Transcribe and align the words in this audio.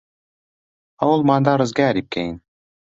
هەوڵمان 1.01 1.41
دا 1.45 1.53
ڕزگاری 1.61 2.05
بکەین. 2.05 2.35